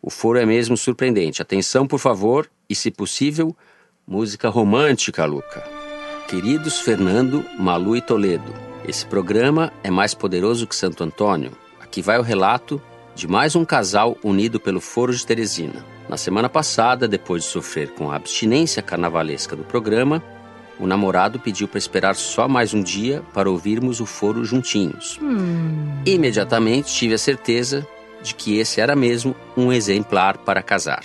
[0.00, 1.42] O foro é mesmo surpreendente.
[1.42, 3.54] Atenção, por favor, e se possível,
[4.06, 5.64] música romântica, Luca.
[6.28, 8.54] Queridos Fernando, Malu e Toledo,
[8.86, 11.50] esse programa é mais poderoso que Santo Antônio.
[11.80, 12.80] Aqui vai o relato
[13.14, 15.84] de mais um casal unido pelo Foro de Teresina.
[16.08, 20.22] Na semana passada, depois de sofrer com a abstinência carnavalesca do programa,
[20.78, 25.18] o namorado pediu para esperar só mais um dia para ouvirmos o foro juntinhos.
[26.06, 27.86] Imediatamente tive a certeza
[28.22, 31.02] de que esse era mesmo um exemplar para casar.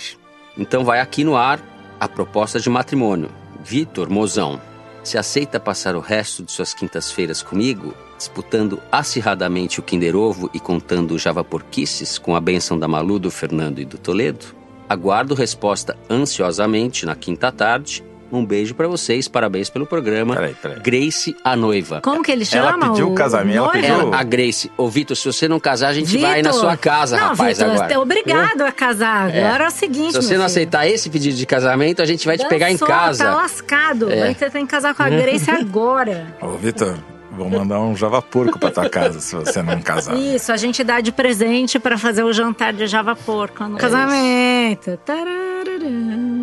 [0.56, 1.60] Então vai aqui no ar
[1.98, 3.30] a proposta de matrimônio.
[3.62, 4.60] Vitor Mozão,
[5.02, 10.60] se aceita passar o resto de suas quintas-feiras comigo, disputando acirradamente o Kinder Ovo e
[10.60, 14.46] contando Java Porquices com a benção da Malu, do Fernando e do Toledo?
[14.88, 18.02] Aguardo resposta ansiosamente na quinta tarde.
[18.36, 20.34] Um beijo para vocês, parabéns pelo programa.
[20.34, 20.80] Peraí, peraí.
[20.80, 22.00] Grace, a noiva.
[22.02, 22.70] Como que ele chama?
[22.70, 25.88] Ela pediu o casamento, ela pediu- Ela, a Grace, ô Vitor, se você não casar,
[25.88, 26.60] a gente vai na Vitor.
[26.64, 27.88] sua casa, não, rapaz, Vitor, agora.
[27.88, 29.28] você é obrigado a casar.
[29.28, 30.44] Agora é o seguinte, Se você meu não filho.
[30.46, 33.24] aceitar esse pedido de casamento, a gente vai te pegar em Dançou, casa.
[33.24, 34.10] Tá lascado.
[34.10, 34.34] É.
[34.34, 36.26] Você tem que casar com a Grace agora.
[36.42, 36.94] Ô, Vitor,
[37.30, 40.16] vou mandar um Java Porco pra tua casa se você não casar.
[40.16, 43.76] Isso, a gente dá de presente pra fazer o jantar de Java Porco É no
[43.76, 44.96] casamento.
[45.04, 45.44] Tarararã.
[45.64, 46.33] Tarararã.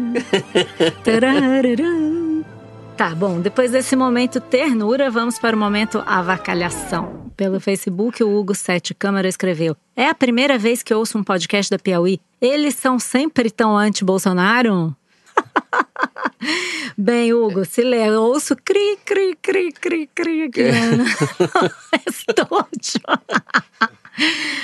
[2.97, 7.31] Tá, bom, depois desse momento ternura, vamos para o momento avacalhação.
[7.35, 11.71] Pelo Facebook, o Hugo Sete Câmara escreveu: É a primeira vez que ouço um podcast
[11.71, 12.19] da Piauí.
[12.39, 14.95] Eles são sempre tão anti-Bolsonaro?
[16.97, 20.63] Bem, Hugo, se lê, eu ouço cri, cri, cri, cri, cri aqui.
[20.63, 21.05] né?
[22.07, 23.01] Estúdio.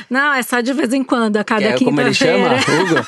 [0.10, 2.60] Não, é só de vez em quando, a cada É, como ele quinta-feira.
[2.62, 3.08] chama, Hugo?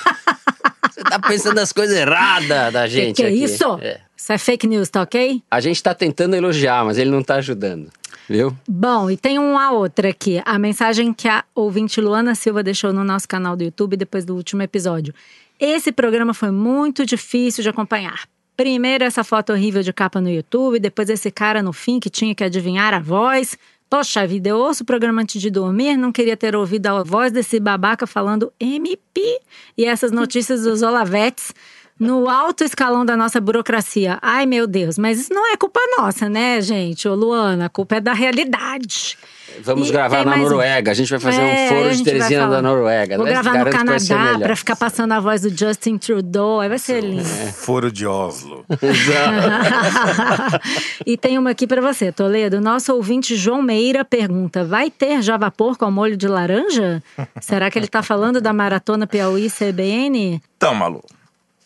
[1.00, 3.44] Você tá pensando nas coisas erradas da Que gente que é aqui.
[3.44, 3.80] isso?
[3.82, 4.02] É.
[4.16, 5.42] Isso é fake news, tá ok?
[5.50, 7.90] A gente tá tentando elogiar, mas ele não tá ajudando.
[8.28, 8.56] Viu?
[8.68, 10.42] Bom, e tem uma outra aqui.
[10.46, 14.36] A mensagem que a ouvinte Luana Silva deixou no nosso canal do YouTube depois do
[14.36, 15.14] último episódio.
[15.60, 18.28] Esse programa foi muito difícil de acompanhar.
[18.56, 22.36] Primeiro essa foto horrível de capa no YouTube, depois esse cara no fim que tinha
[22.36, 23.58] que adivinhar a voz.
[23.90, 27.32] Poxa vida, eu ouço o programa antes de dormir, não queria ter ouvido a voz
[27.32, 29.40] desse babaca falando MP
[29.76, 31.56] e essas notícias dos Olavetes
[32.00, 34.20] no alto escalão da nossa burocracia.
[34.22, 37.08] Ai, meu Deus, mas isso não é culpa nossa, né, gente?
[37.08, 39.18] Ô, Luana, a culpa é da realidade.
[39.64, 40.50] Vamos E gravar na mais um.
[40.50, 40.92] Noruega.
[40.92, 43.18] A gente vai fazer É, um foro de Teresina da Noruega.
[43.18, 46.60] Vou gravar no Canadá pra ficar passando a voz do Justin Trudeau.
[46.60, 47.24] Aí vai ser lindo.
[47.24, 48.66] Foro de Oslo.
[51.06, 52.62] e tem uma aqui pra você, Toledo.
[52.62, 57.02] Nosso ouvinte João Meira pergunta: vai ter Java Porco ao molho de laranja?
[57.42, 60.42] Será que ele tá falando da maratona Piauí CBN?
[60.58, 61.04] Então, Malu,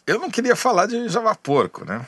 [0.05, 2.01] eu não queria falar de Java Porco, né?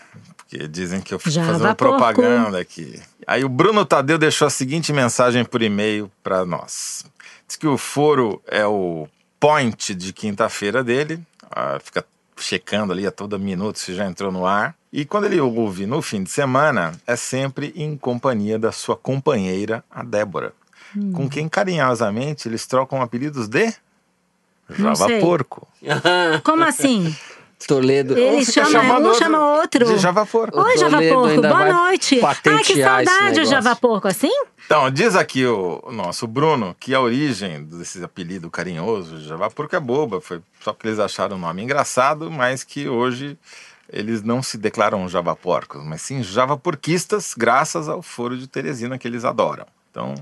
[0.56, 1.98] Porque dizem que eu fico Java fazendo Porco.
[1.98, 3.02] propaganda aqui.
[3.28, 7.06] Aí o Bruno Tadeu deixou a seguinte mensagem por e-mail para nós.
[7.48, 9.08] Diz que o foro é o
[9.40, 11.20] point de quinta-feira dele.
[11.52, 12.06] Ah, fica
[12.38, 14.76] checando ali a todo minuto se já entrou no ar.
[14.92, 19.84] E quando ele ouve no fim de semana, é sempre em companhia da sua companheira,
[19.92, 20.54] a Débora.
[20.96, 21.12] Hum.
[21.12, 23.74] Com quem carinhosamente eles trocam apelidos de
[24.70, 25.08] Java.
[25.20, 25.68] Porco.
[26.44, 27.14] Como assim?
[27.68, 28.18] Toledo.
[28.18, 29.86] Ele fica chama chamando um, outro chama outro.
[29.86, 30.60] de Java Porco.
[30.62, 31.42] Oi, O Java Porco.
[31.42, 32.22] Boa noite.
[32.24, 33.46] Ai, que saudade, negócio.
[33.46, 34.08] Java Porco.
[34.08, 34.32] Assim?
[34.66, 39.50] Então, diz aqui o, o nosso Bruno que a origem desse apelido carinhoso de Java
[39.50, 40.20] Porco é boba.
[40.22, 43.38] Foi só porque eles acharam o nome engraçado, mas que hoje
[43.90, 48.98] eles não se declaram Java Porcos, mas sim Java Porquistas, graças ao Foro de Teresina
[48.98, 49.66] que eles adoram.
[49.92, 50.16] Então,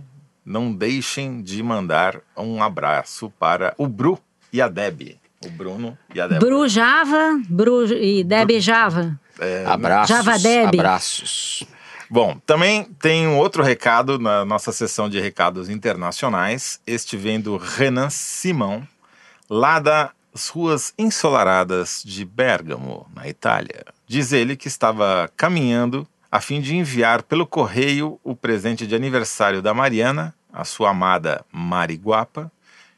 [0.45, 4.19] não deixem de mandar um abraço para o Bru
[4.51, 5.17] e a Deb.
[5.45, 6.51] O Bruno e a Débora.
[6.51, 9.19] Bru Java, Bru e Deb Java.
[9.65, 10.15] Abraços.
[10.15, 10.79] Java Deb.
[10.79, 11.63] Abraços.
[12.09, 16.79] Bom, também tem um outro recado na nossa sessão de recados internacionais.
[16.85, 18.87] Este vem do Renan Simão,
[19.49, 23.83] lá das ruas ensolaradas de Bergamo, na Itália.
[24.07, 29.61] Diz ele que estava caminhando a fim de enviar pelo correio o presente de aniversário
[29.61, 32.51] da Mariana, a sua amada Mari Guapa,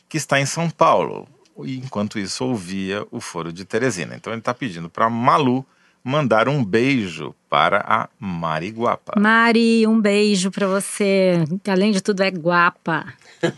[0.09, 1.27] que está em São Paulo.
[1.63, 4.15] E enquanto isso ouvia o foro de Teresina.
[4.15, 5.65] Então ele está pedindo para Malu
[6.05, 9.19] mandar um beijo para a Mari Guapa.
[9.19, 11.43] Mari, um beijo pra você.
[11.63, 13.11] que Além de tudo, é guapa.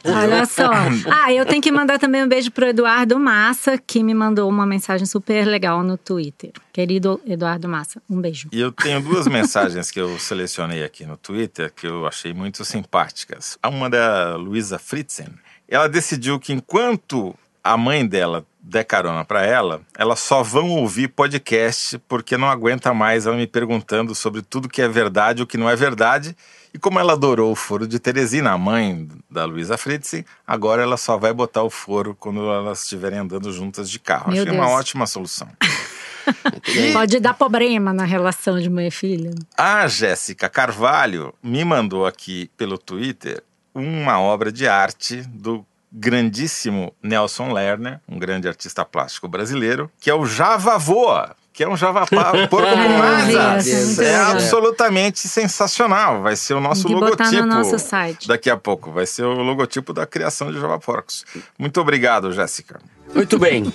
[0.05, 0.71] Olha só.
[1.11, 4.65] Ah, eu tenho que mandar também um beijo pro Eduardo Massa, que me mandou uma
[4.65, 6.51] mensagem super legal no Twitter.
[6.71, 8.47] Querido Eduardo Massa, um beijo.
[8.53, 12.63] E eu tenho duas mensagens que eu selecionei aqui no Twitter que eu achei muito
[12.63, 13.57] simpáticas.
[13.65, 15.27] Uma da Luísa Fritzen.
[15.67, 17.35] Ela decidiu que enquanto
[17.71, 22.93] a mãe dela der carona para ela, elas só vão ouvir podcast porque não aguenta
[22.93, 26.35] mais ela me perguntando sobre tudo que é verdade e o que não é verdade.
[26.73, 30.97] E como ela adorou o foro de Teresina, a mãe da Luísa Fritzen, agora ela
[30.97, 34.31] só vai botar o foro quando elas estiverem andando juntas de carro.
[34.31, 34.79] Meu Achei uma Deus.
[34.79, 35.47] ótima solução.
[36.91, 39.31] Pode dar problema na relação de mãe e filha.
[39.57, 43.41] A Jéssica Carvalho me mandou aqui pelo Twitter
[43.73, 50.13] uma obra de arte do grandíssimo Nelson Lerner, um grande artista plástico brasileiro, que é
[50.13, 54.31] o Java Voa, que é um Java pa- porco com muito É legal.
[54.31, 56.21] absolutamente sensacional.
[56.21, 58.27] Vai ser o nosso botar logotipo no nosso site.
[58.27, 58.91] daqui a pouco.
[58.91, 61.25] Vai ser o logotipo da criação de Java Porcos.
[61.57, 62.79] Muito obrigado, Jéssica.
[63.13, 63.71] Muito bem.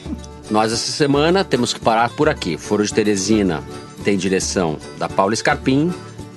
[0.51, 2.57] Nós essa semana temos que parar por aqui.
[2.59, 3.63] Foro de Teresina
[4.05, 5.93] tem direção da Paula Scarpim.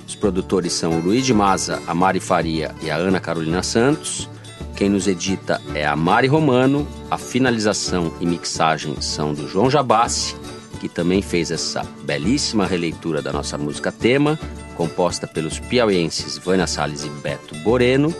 [0.08, 4.28] Os produtores são o Luiz de Maza, a Mari Faria e a Ana Carolina Santos.
[4.76, 6.86] Quem nos edita é a Mari Romano.
[7.10, 10.36] A finalização e mixagem são do João Jabassi,
[10.78, 14.38] que também fez essa belíssima releitura da nossa música tema,
[14.76, 18.14] composta pelos piauienses Vânia Salles e Beto Boreno.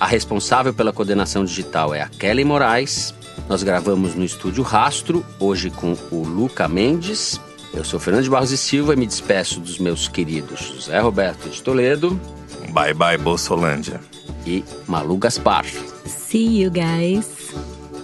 [0.00, 3.14] A responsável pela coordenação digital é a Kelly Moraes.
[3.46, 7.38] Nós gravamos no estúdio Rastro, hoje com o Luca Mendes.
[7.74, 11.50] Eu sou Fernando de Barros e Silva e me despeço dos meus queridos José Roberto
[11.50, 12.18] de Toledo
[12.72, 14.00] Bye bye, Bolsolândia.
[14.46, 15.64] E Malu Gaspar.
[16.06, 17.54] See you guys.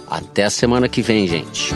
[0.07, 1.73] Até a semana que vem, gente.